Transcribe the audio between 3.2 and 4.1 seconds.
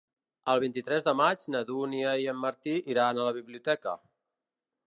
a la biblioteca.